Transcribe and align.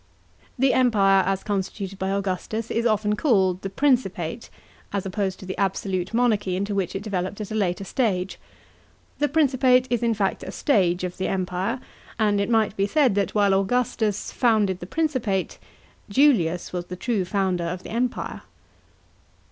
The 0.57 0.73
Empire 0.73 1.21
as 1.27 1.43
constituted 1.43 1.99
by 1.99 2.09
Augustus 2.09 2.71
is 2.71 2.87
often 2.87 3.15
called 3.15 3.61
the 3.61 3.69
Principate, 3.69 4.49
as 4.91 5.05
opposed 5.05 5.39
to 5.39 5.45
the 5.45 5.55
absolute 5.59 6.11
monarchy 6.11 6.55
into 6.55 6.73
which 6.73 6.95
it 6.95 7.03
developed 7.03 7.39
at 7.39 7.51
a 7.51 7.53
later 7.53 7.83
stage, 7.83 8.39
f 8.39 8.39
The 9.19 9.27
Principate 9.27 9.85
is 9.91 10.01
in 10.01 10.15
fact 10.15 10.41
a 10.41 10.51
stage 10.51 11.03
of 11.03 11.17
the 11.17 11.27
Empire; 11.27 11.79
and 12.17 12.41
it 12.41 12.49
might 12.49 12.75
be 12.75 12.87
said 12.87 13.13
that 13.13 13.35
while 13.35 13.53
Augustus 13.53 14.31
founded 14.31 14.79
the 14.79 14.87
Principate, 14.87 15.59
Julius 16.09 16.73
was 16.73 16.85
the 16.87 16.95
true 16.95 17.23
founder 17.23 17.65
of 17.65 17.83
the 17.83 17.91
Empire. 17.91 18.41